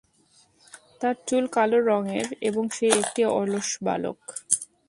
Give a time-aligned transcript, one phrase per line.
[0.99, 4.19] তার চুল কালো রঙের এবং সে একটি অলস বালক।